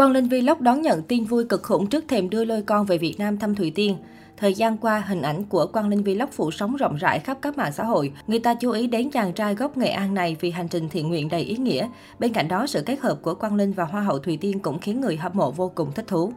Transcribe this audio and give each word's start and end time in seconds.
Quang 0.00 0.12
Linh 0.12 0.28
Vlog 0.28 0.62
đón 0.62 0.82
nhận 0.82 1.02
tin 1.02 1.24
vui 1.24 1.44
cực 1.44 1.62
khủng 1.62 1.86
trước 1.86 2.04
thềm 2.08 2.30
đưa 2.30 2.44
lôi 2.44 2.62
con 2.62 2.86
về 2.86 2.98
Việt 2.98 3.14
Nam 3.18 3.38
thăm 3.38 3.54
Thủy 3.54 3.72
Tiên. 3.74 3.96
Thời 4.36 4.54
gian 4.54 4.76
qua, 4.78 5.00
hình 5.00 5.22
ảnh 5.22 5.44
của 5.44 5.66
Quang 5.66 5.88
Linh 5.88 6.02
Vlog 6.02 6.30
phủ 6.32 6.50
sóng 6.50 6.76
rộng 6.76 6.96
rãi 6.96 7.18
khắp 7.18 7.38
các 7.42 7.58
mạng 7.58 7.72
xã 7.72 7.84
hội. 7.84 8.12
Người 8.26 8.38
ta 8.38 8.54
chú 8.54 8.70
ý 8.70 8.86
đến 8.86 9.10
chàng 9.10 9.32
trai 9.32 9.54
gốc 9.54 9.76
Nghệ 9.76 9.88
An 9.88 10.14
này 10.14 10.36
vì 10.40 10.50
hành 10.50 10.68
trình 10.68 10.88
thiện 10.88 11.08
nguyện 11.08 11.28
đầy 11.28 11.40
ý 11.40 11.56
nghĩa. 11.56 11.88
Bên 12.18 12.32
cạnh 12.32 12.48
đó, 12.48 12.66
sự 12.66 12.82
kết 12.86 13.00
hợp 13.00 13.18
của 13.22 13.34
Quang 13.34 13.54
Linh 13.54 13.72
và 13.72 13.84
Hoa 13.84 14.02
hậu 14.02 14.18
Thủy 14.18 14.38
Tiên 14.40 14.58
cũng 14.58 14.78
khiến 14.78 15.00
người 15.00 15.16
hâm 15.16 15.32
mộ 15.34 15.50
vô 15.50 15.72
cùng 15.74 15.92
thích 15.92 16.06
thú. 16.08 16.32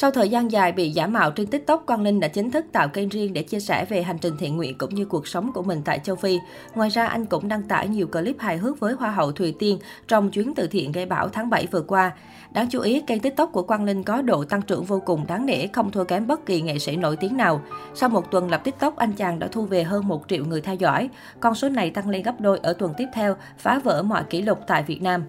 Sau 0.00 0.10
thời 0.10 0.28
gian 0.28 0.52
dài 0.52 0.72
bị 0.72 0.90
giả 0.90 1.06
mạo 1.06 1.30
trên 1.30 1.46
TikTok, 1.46 1.86
Quang 1.86 2.02
Linh 2.02 2.20
đã 2.20 2.28
chính 2.28 2.50
thức 2.50 2.66
tạo 2.72 2.88
kênh 2.88 3.08
riêng 3.08 3.32
để 3.32 3.42
chia 3.42 3.60
sẻ 3.60 3.84
về 3.84 4.02
hành 4.02 4.18
trình 4.18 4.36
thiện 4.38 4.56
nguyện 4.56 4.78
cũng 4.78 4.94
như 4.94 5.04
cuộc 5.04 5.28
sống 5.28 5.52
của 5.52 5.62
mình 5.62 5.82
tại 5.84 5.98
châu 5.98 6.16
Phi. 6.16 6.38
Ngoài 6.74 6.88
ra, 6.88 7.06
anh 7.06 7.26
cũng 7.26 7.48
đăng 7.48 7.62
tải 7.62 7.88
nhiều 7.88 8.06
clip 8.06 8.38
hài 8.38 8.56
hước 8.56 8.80
với 8.80 8.94
Hoa 8.94 9.10
hậu 9.10 9.32
Thùy 9.32 9.54
Tiên 9.58 9.78
trong 10.08 10.30
chuyến 10.30 10.54
từ 10.54 10.66
thiện 10.66 10.92
gây 10.92 11.06
bão 11.06 11.28
tháng 11.28 11.50
7 11.50 11.66
vừa 11.70 11.82
qua. 11.82 12.12
Đáng 12.50 12.68
chú 12.70 12.80
ý, 12.80 13.00
kênh 13.00 13.20
TikTok 13.20 13.52
của 13.52 13.62
Quang 13.62 13.84
Linh 13.84 14.02
có 14.02 14.22
độ 14.22 14.44
tăng 14.44 14.62
trưởng 14.62 14.84
vô 14.84 15.02
cùng 15.06 15.26
đáng 15.26 15.46
nể, 15.46 15.66
không 15.66 15.90
thua 15.90 16.04
kém 16.04 16.26
bất 16.26 16.46
kỳ 16.46 16.60
nghệ 16.60 16.78
sĩ 16.78 16.96
nổi 16.96 17.16
tiếng 17.16 17.36
nào. 17.36 17.60
Sau 17.94 18.08
một 18.08 18.30
tuần 18.30 18.50
lập 18.50 18.60
TikTok, 18.64 18.96
anh 18.96 19.12
chàng 19.12 19.38
đã 19.38 19.48
thu 19.52 19.64
về 19.64 19.82
hơn 19.82 20.08
1 20.08 20.24
triệu 20.28 20.44
người 20.44 20.60
theo 20.60 20.74
dõi. 20.74 21.10
Con 21.40 21.54
số 21.54 21.68
này 21.68 21.90
tăng 21.90 22.08
lên 22.08 22.22
gấp 22.22 22.40
đôi 22.40 22.58
ở 22.62 22.72
tuần 22.72 22.94
tiếp 22.96 23.08
theo, 23.14 23.36
phá 23.58 23.80
vỡ 23.84 24.02
mọi 24.02 24.24
kỷ 24.30 24.42
lục 24.42 24.58
tại 24.66 24.82
Việt 24.82 25.02
Nam. 25.02 25.24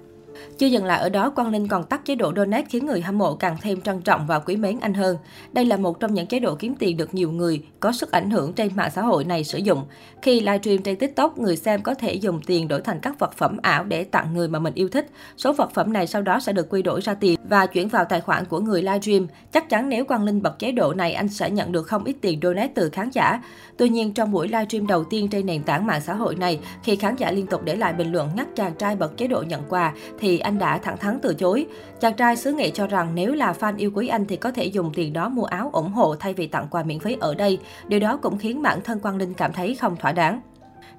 Chưa 0.58 0.68
dừng 0.68 0.86
lại 0.86 1.00
ở 1.00 1.10
đó, 1.10 1.30
Quang 1.30 1.52
Linh 1.52 1.68
còn 1.68 1.84
tắt 1.84 2.02
chế 2.06 2.16
độ 2.16 2.34
donate 2.36 2.66
khiến 2.70 2.86
người 2.86 3.02
hâm 3.02 3.18
mộ 3.18 3.36
càng 3.36 3.58
thêm 3.62 3.82
trân 3.82 4.02
trọng 4.02 4.28
và 4.28 4.40
quý 4.40 4.58
mến 4.58 4.80
anh 4.80 4.94
hơn. 4.94 5.18
Đây 5.52 5.66
là 5.66 5.78
một 5.78 6.00
trong 6.00 6.14
những 6.14 6.28
chế 6.28 6.40
độ 6.40 6.56
kiếm 6.56 6.76
tiền 6.76 6.98
được 6.98 7.14
nhiều 7.14 7.32
người 7.32 7.64
có 7.80 7.92
sức 7.92 8.12
ảnh 8.12 8.30
hưởng 8.30 8.54
trên 8.54 8.76
mạng 8.76 8.92
xã 8.96 9.02
hội 9.02 9.26
này 9.26 9.44
sử 9.44 9.58
dụng. 9.58 9.84
Khi 10.22 10.40
livestream 10.40 10.78
trên 10.84 10.96
TikTok, 10.96 11.38
người 11.38 11.56
xem 11.56 11.82
có 11.82 11.94
thể 11.94 12.14
dùng 12.14 12.42
tiền 12.42 12.68
đổi 12.68 12.82
thành 12.82 13.00
các 13.00 13.20
vật 13.20 13.34
phẩm 13.34 13.58
ảo 13.62 13.84
để 13.84 14.04
tặng 14.04 14.34
người 14.34 14.48
mà 14.48 14.60
mình 14.60 14.74
yêu 14.74 14.90
thích. 14.90 15.10
Số 15.38 15.54
vật 15.54 15.72
phẩm 15.74 15.94
này 15.94 16.08
sau 16.08 16.22
đó 16.22 16.40
sẽ 16.40 16.54
được 16.54 16.70
quy 16.70 16.82
đổi 16.82 17.02
ra 17.02 17.14
tiền 17.14 17.39
và 17.50 17.66
chuyển 17.66 17.88
vào 17.88 18.06
tài 18.06 18.22
khoản 18.22 18.46
của 18.46 18.60
người 18.60 18.82
livestream. 18.82 19.28
Chắc 19.52 19.70
chắn 19.70 19.90
nếu 19.90 20.06
Quang 20.06 20.24
Linh 20.24 20.42
bật 20.42 20.60
chế 20.60 20.72
độ 20.72 20.94
này, 20.94 21.14
anh 21.14 21.28
sẽ 21.28 21.50
nhận 21.50 21.72
được 21.72 21.88
không 21.88 22.04
ít 22.04 22.16
tiền 22.22 22.40
donate 22.42 22.72
từ 22.76 22.90
khán 22.90 23.10
giả. 23.10 23.42
Tuy 23.78 23.90
nhiên, 23.90 24.14
trong 24.14 24.32
buổi 24.32 24.48
livestream 24.48 24.88
đầu 24.88 25.04
tiên 25.04 25.28
trên 25.28 25.46
nền 25.46 25.64
tảng 25.64 25.86
mạng 25.86 26.02
xã 26.02 26.14
hội 26.14 26.36
này, 26.36 26.60
khi 26.84 26.96
khán 26.96 27.16
giả 27.16 27.32
liên 27.32 27.48
tục 27.48 27.62
để 27.64 27.76
lại 27.76 27.94
bình 27.94 28.12
luận 28.12 28.30
nhắc 28.36 28.48
chàng 28.56 28.74
trai 28.74 28.96
bật 28.96 29.18
chế 29.18 29.28
độ 29.28 29.44
nhận 29.48 29.62
quà, 29.70 29.94
thì 30.20 30.40
anh 30.40 30.60
đã 30.60 30.78
thẳng 30.78 30.98
thắn 30.98 31.20
từ 31.22 31.34
chối. 31.34 31.66
Chàng 32.00 32.14
trai 32.14 32.36
xứ 32.36 32.52
nghệ 32.52 32.70
cho 32.70 32.88
rằng 32.88 33.16
nếu 33.16 33.34
là 33.34 33.54
fan 33.60 33.78
yêu 33.78 33.92
quý 33.96 34.08
anh 34.08 34.26
thì 34.26 34.36
có 34.36 34.52
thể 34.52 34.66
dùng 34.66 34.92
tiền 34.96 35.14
đó 35.14 35.30
mua 35.30 35.46
áo 35.46 35.70
ủng 35.74 35.92
hộ 35.92 36.16
thay 36.16 36.34
vì 36.34 36.48
tặng 36.48 36.68
quà 36.72 36.84
miễn 36.84 37.00
phí 37.00 37.18
ở 37.20 37.36
đây. 37.36 37.60
Điều 37.88 38.00
đó 38.00 38.18
cũng 38.22 38.38
khiến 38.38 38.62
bản 38.62 38.82
thân 38.82 39.00
Quang 39.00 39.18
Linh 39.18 39.34
cảm 39.34 39.54
thấy 39.54 39.76
không 39.76 39.96
thỏa 39.96 40.12
đáng. 40.12 40.42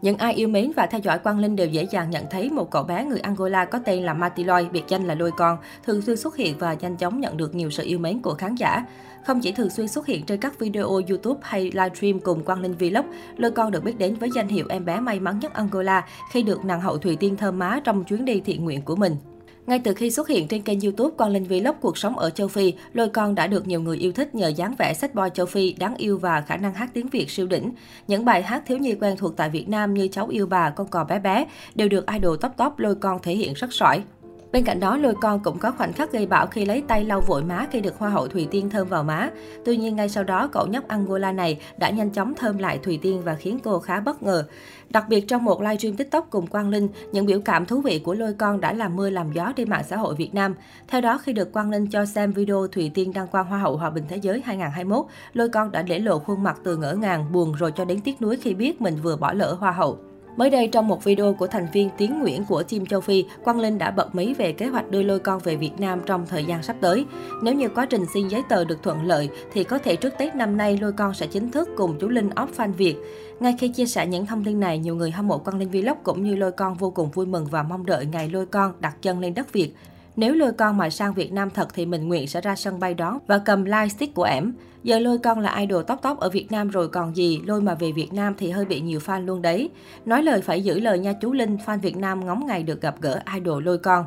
Những 0.03 0.17
ai 0.17 0.35
yêu 0.35 0.49
mến 0.49 0.73
và 0.77 0.87
theo 0.87 1.01
dõi 1.01 1.19
Quang 1.19 1.39
Linh 1.39 1.57
đều 1.57 1.67
dễ 1.67 1.87
dàng 1.91 2.11
nhận 2.11 2.25
thấy 2.31 2.51
một 2.51 2.71
cậu 2.71 2.83
bé 2.83 3.05
người 3.05 3.19
Angola 3.19 3.65
có 3.65 3.79
tên 3.85 4.03
là 4.03 4.15
Matiloy, 4.15 4.69
biệt 4.73 4.85
danh 4.89 5.07
là 5.07 5.15
Lôi 5.15 5.31
Con, 5.33 5.59
thường 5.87 6.03
xuyên 6.03 6.17
xuất 6.17 6.37
hiện 6.37 6.59
và 6.59 6.75
nhanh 6.75 6.97
chóng 6.97 7.21
nhận 7.21 7.37
được 7.37 7.55
nhiều 7.55 7.71
sự 7.71 7.85
yêu 7.85 7.99
mến 7.99 8.21
của 8.21 8.35
khán 8.35 8.55
giả. 8.55 8.85
Không 9.27 9.41
chỉ 9.41 9.53
thường 9.53 9.71
xuyên 9.71 9.89
xuất 9.89 10.07
hiện 10.07 10.27
trên 10.27 10.41
các 10.41 10.59
video 10.59 10.89
YouTube 10.89 11.41
hay 11.43 11.65
livestream 11.65 12.21
cùng 12.21 12.45
Quang 12.45 12.61
Linh 12.61 12.75
Vlog, 12.75 13.07
Lôi 13.37 13.51
Con 13.51 13.71
được 13.71 13.85
biết 13.85 13.99
đến 13.99 14.15
với 14.15 14.31
danh 14.35 14.49
hiệu 14.49 14.67
em 14.69 14.85
bé 14.85 15.01
may 15.01 15.21
mắn 15.21 15.39
nhất 15.39 15.55
Angola 15.55 16.07
khi 16.33 16.43
được 16.43 16.65
nàng 16.65 16.81
hậu 16.81 16.99
Thùy 16.99 17.17
Tiên 17.17 17.37
thơm 17.37 17.59
má 17.59 17.81
trong 17.85 18.05
chuyến 18.05 18.25
đi 18.25 18.41
thiện 18.41 18.65
nguyện 18.65 18.83
của 18.83 18.97
mình. 18.97 19.17
Ngay 19.67 19.81
từ 19.85 19.95
khi 19.95 20.11
xuất 20.11 20.29
hiện 20.29 20.49
trên 20.49 20.63
kênh 20.63 20.81
YouTube 20.81 21.15
Quang 21.17 21.31
Linh 21.31 21.45
Vlog 21.45 21.77
cuộc 21.81 21.99
sống 21.99 22.19
ở 22.19 22.31
châu 22.31 22.49
Phi, 22.49 22.75
Lôi 22.93 23.09
Con 23.09 23.35
đã 23.35 23.47
được 23.47 23.67
nhiều 23.67 23.81
người 23.81 23.97
yêu 23.97 24.13
thích 24.13 24.35
nhờ 24.35 24.49
dáng 24.49 24.75
vẻ 24.79 24.95
sách 24.95 25.15
boy 25.15 25.29
châu 25.35 25.47
Phi 25.47 25.73
đáng 25.73 25.97
yêu 25.97 26.19
và 26.19 26.41
khả 26.41 26.57
năng 26.57 26.75
hát 26.75 26.91
tiếng 26.95 27.09
Việt 27.09 27.31
siêu 27.31 27.47
đỉnh. 27.47 27.73
Những 28.09 28.25
bài 28.25 28.43
hát 28.43 28.63
thiếu 28.67 28.79
nhi 28.79 28.95
quen 28.95 29.17
thuộc 29.17 29.37
tại 29.37 29.51
Việt 29.51 29.69
Nam 29.69 29.95
như 29.95 30.09
Cháu 30.09 30.29
yêu 30.29 30.47
bà, 30.47 30.71
Con 30.71 30.87
cò 30.87 31.05
bé 31.05 31.19
bé 31.19 31.47
đều 31.75 31.89
được 31.89 32.07
idol 32.07 32.37
top 32.41 32.53
top 32.57 32.79
Lôi 32.79 32.95
Con 32.95 33.19
thể 33.23 33.35
hiện 33.35 33.53
rất 33.55 33.73
sỏi. 33.73 34.03
Bên 34.53 34.65
cạnh 34.65 34.81
đó, 34.81 34.97
lôi 34.97 35.15
con 35.21 35.41
cũng 35.43 35.59
có 35.59 35.71
khoảnh 35.71 35.93
khắc 35.93 36.13
gây 36.13 36.27
bão 36.27 36.47
khi 36.47 36.65
lấy 36.65 36.83
tay 36.89 37.05
lau 37.05 37.21
vội 37.21 37.43
má 37.43 37.67
khi 37.71 37.81
được 37.81 37.99
Hoa 37.99 38.11
hậu 38.11 38.29
Thùy 38.29 38.49
Tiên 38.51 38.71
thơm 38.71 38.89
vào 38.89 39.05
má. 39.05 39.31
Tuy 39.65 39.77
nhiên, 39.77 39.97
ngay 39.97 40.09
sau 40.09 40.25
đó, 40.25 40.49
cậu 40.53 40.67
nhóc 40.67 40.89
Angola 40.89 41.33
này 41.33 41.61
đã 41.79 41.91
nhanh 41.91 42.11
chóng 42.11 42.35
thơm 42.35 42.59
lại 42.59 42.79
Thùy 42.79 42.99
Tiên 43.03 43.23
và 43.25 43.35
khiến 43.35 43.59
cô 43.65 43.79
khá 43.79 44.01
bất 44.01 44.23
ngờ. 44.23 44.45
Đặc 44.89 45.05
biệt 45.09 45.29
trong 45.29 45.45
một 45.45 45.63
livestream 45.63 45.97
TikTok 45.97 46.27
cùng 46.31 46.47
Quang 46.47 46.69
Linh, 46.69 46.89
những 47.13 47.27
biểu 47.27 47.41
cảm 47.41 47.67
thú 47.67 47.81
vị 47.81 47.99
của 47.99 48.15
lôi 48.15 48.33
con 48.33 48.61
đã 48.61 48.73
làm 48.73 48.97
mưa 48.97 49.11
làm 49.11 49.33
gió 49.33 49.53
trên 49.57 49.71
mạng 49.71 49.85
xã 49.89 49.97
hội 49.97 50.15
Việt 50.15 50.35
Nam. 50.35 50.55
Theo 50.89 51.01
đó, 51.01 51.19
khi 51.19 51.33
được 51.33 51.53
Quang 51.53 51.71
Linh 51.71 51.87
cho 51.87 52.07
xem 52.07 52.33
video 52.33 52.67
Thùy 52.67 52.91
Tiên 52.95 53.13
đăng 53.13 53.29
quang 53.29 53.47
Hoa 53.47 53.59
hậu 53.59 53.77
Hòa 53.77 53.91
bình 53.91 54.05
Thế 54.09 54.17
giới 54.17 54.43
2021, 54.45 55.07
lôi 55.33 55.49
con 55.49 55.73
đã 55.73 55.83
để 55.83 55.99
lộ 55.99 56.19
khuôn 56.19 56.43
mặt 56.43 56.61
từ 56.65 56.77
ngỡ 56.77 56.95
ngàng, 56.95 57.33
buồn 57.33 57.53
rồi 57.53 57.73
cho 57.73 57.85
đến 57.85 58.01
tiếc 58.01 58.23
nuối 58.23 58.37
khi 58.37 58.55
biết 58.55 58.81
mình 58.81 58.97
vừa 59.03 59.17
bỏ 59.17 59.33
lỡ 59.33 59.57
Hoa 59.61 59.73
hậu. 59.73 60.10
Mới 60.37 60.51
đây, 60.51 60.69
trong 60.69 60.89
một 60.89 61.05
video 61.05 61.35
của 61.35 61.47
thành 61.47 61.67
viên 61.73 61.91
Tiến 61.97 62.21
Nguyễn 62.21 62.45
của 62.45 62.63
Team 62.63 62.87
Châu 62.87 63.01
Phi, 63.01 63.25
Quang 63.45 63.61
Linh 63.61 63.79
đã 63.79 63.91
bật 63.91 64.15
mí 64.15 64.35
về 64.35 64.53
kế 64.53 64.67
hoạch 64.67 64.91
đưa 64.91 65.03
lôi 65.03 65.19
con 65.19 65.39
về 65.39 65.57
Việt 65.57 65.73
Nam 65.79 66.01
trong 66.07 66.27
thời 66.27 66.45
gian 66.45 66.63
sắp 66.63 66.77
tới. 66.81 67.05
Nếu 67.43 67.55
như 67.55 67.69
quá 67.69 67.87
trình 67.87 68.05
xin 68.15 68.29
giấy 68.29 68.43
tờ 68.49 68.65
được 68.65 68.83
thuận 68.83 69.05
lợi, 69.05 69.29
thì 69.53 69.65
có 69.65 69.79
thể 69.79 69.97
trước 69.97 70.15
Tết 70.19 70.35
năm 70.35 70.57
nay 70.57 70.79
lôi 70.81 70.93
con 70.93 71.15
sẽ 71.15 71.27
chính 71.27 71.51
thức 71.51 71.69
cùng 71.77 71.99
chú 72.01 72.09
Linh 72.09 72.31
off 72.31 72.47
fan 72.57 72.73
Việt. 72.73 72.97
Ngay 73.41 73.57
khi 73.59 73.69
chia 73.69 73.87
sẻ 73.87 74.07
những 74.07 74.27
thông 74.27 74.45
tin 74.45 74.61
này, 74.61 74.79
nhiều 74.79 74.97
người 74.97 75.11
hâm 75.11 75.29
mộ 75.29 75.39
Quang 75.39 75.59
Linh 75.59 75.71
Vlog 75.71 75.99
cũng 76.03 76.25
như 76.25 76.35
lôi 76.35 76.53
con 76.53 76.75
vô 76.75 76.91
cùng 76.91 77.11
vui 77.11 77.27
mừng 77.27 77.47
và 77.47 77.63
mong 77.63 77.87
đợi 77.87 78.07
ngày 78.07 78.29
lôi 78.29 78.47
con 78.47 78.73
đặt 78.81 78.97
chân 79.03 79.21
lên 79.21 79.35
đất 79.35 79.53
Việt. 79.53 79.75
Nếu 80.21 80.35
lôi 80.35 80.53
con 80.53 80.77
mà 80.77 80.91
sang 80.91 81.15
Việt 81.15 81.33
Nam 81.33 81.51
thật 81.51 81.69
thì 81.75 81.87
mình 81.87 82.09
nguyện 82.09 82.27
sẽ 82.27 82.41
ra 82.41 82.57
sân 82.57 82.81
bay 82.81 82.95
đón 82.95 83.19
và 83.27 83.39
cầm 83.39 83.65
lightstick 83.65 84.15
của 84.15 84.23
ẻm. 84.23 84.53
Giờ 84.83 84.99
lôi 84.99 85.19
con 85.19 85.39
là 85.39 85.57
idol 85.57 85.83
top 85.87 86.03
top 86.03 86.19
ở 86.19 86.31
Việt 86.31 86.53
Nam 86.53 86.69
rồi 86.69 86.89
còn 86.89 87.17
gì, 87.17 87.41
lôi 87.47 87.61
mà 87.61 87.75
về 87.75 87.93
Việt 87.93 88.13
Nam 88.13 88.35
thì 88.39 88.51
hơi 88.51 88.65
bị 88.65 88.81
nhiều 88.81 89.01
fan 89.01 89.27
luôn 89.27 89.43
đấy. 89.43 89.71
Nói 90.05 90.23
lời 90.23 90.41
phải 90.41 90.65
giữ 90.65 90.81
lời 90.81 90.99
nha 90.99 91.13
chú 91.13 91.33
Linh, 91.33 91.57
fan 91.67 91.81
Việt 91.81 91.97
Nam 91.97 92.27
ngóng 92.27 92.47
ngày 92.47 92.63
được 92.63 92.81
gặp 92.81 92.95
gỡ 93.01 93.21
idol 93.35 93.65
lôi 93.65 93.79
con. 93.79 94.05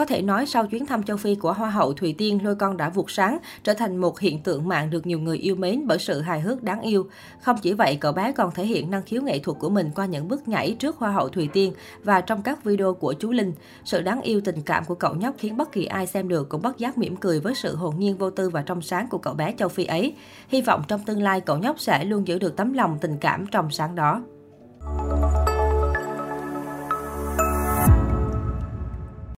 Có 0.00 0.06
thể 0.06 0.22
nói 0.22 0.46
sau 0.46 0.66
chuyến 0.66 0.86
thăm 0.86 1.02
châu 1.02 1.16
Phi 1.16 1.34
của 1.34 1.52
Hoa 1.52 1.70
hậu 1.70 1.92
Thùy 1.92 2.14
Tiên, 2.18 2.44
Lôi 2.44 2.54
Con 2.54 2.76
đã 2.76 2.88
vụt 2.88 3.06
sáng, 3.08 3.38
trở 3.64 3.74
thành 3.74 3.96
một 3.96 4.20
hiện 4.20 4.42
tượng 4.42 4.68
mạng 4.68 4.90
được 4.90 5.06
nhiều 5.06 5.18
người 5.18 5.38
yêu 5.38 5.56
mến 5.56 5.86
bởi 5.86 5.98
sự 5.98 6.20
hài 6.20 6.40
hước 6.40 6.62
đáng 6.62 6.80
yêu. 6.80 7.06
Không 7.40 7.56
chỉ 7.62 7.72
vậy, 7.72 7.96
cậu 8.00 8.12
bé 8.12 8.32
còn 8.32 8.50
thể 8.54 8.66
hiện 8.66 8.90
năng 8.90 9.02
khiếu 9.02 9.22
nghệ 9.22 9.38
thuật 9.38 9.58
của 9.58 9.68
mình 9.68 9.90
qua 9.94 10.06
những 10.06 10.28
bước 10.28 10.48
nhảy 10.48 10.76
trước 10.78 10.96
Hoa 10.96 11.10
hậu 11.10 11.28
Thùy 11.28 11.48
Tiên 11.52 11.72
và 12.04 12.20
trong 12.20 12.42
các 12.42 12.64
video 12.64 12.94
của 12.94 13.12
chú 13.12 13.32
Linh. 13.32 13.52
Sự 13.84 14.02
đáng 14.02 14.20
yêu 14.20 14.40
tình 14.44 14.62
cảm 14.62 14.84
của 14.84 14.94
cậu 14.94 15.14
nhóc 15.14 15.34
khiến 15.38 15.56
bất 15.56 15.72
kỳ 15.72 15.84
ai 15.84 16.06
xem 16.06 16.28
được 16.28 16.48
cũng 16.48 16.62
bất 16.62 16.78
giác 16.78 16.98
mỉm 16.98 17.16
cười 17.16 17.40
với 17.40 17.54
sự 17.54 17.76
hồn 17.76 17.94
nhiên 17.98 18.16
vô 18.16 18.30
tư 18.30 18.50
và 18.50 18.62
trong 18.62 18.82
sáng 18.82 19.08
của 19.08 19.18
cậu 19.18 19.34
bé 19.34 19.54
châu 19.58 19.68
Phi 19.68 19.84
ấy. 19.84 20.14
Hy 20.48 20.62
vọng 20.62 20.82
trong 20.88 21.00
tương 21.04 21.22
lai 21.22 21.40
cậu 21.40 21.58
nhóc 21.58 21.80
sẽ 21.80 22.04
luôn 22.04 22.26
giữ 22.26 22.38
được 22.38 22.56
tấm 22.56 22.72
lòng 22.72 22.98
tình 23.00 23.16
cảm 23.20 23.46
trong 23.46 23.70
sáng 23.70 23.94
đó. 23.94 24.22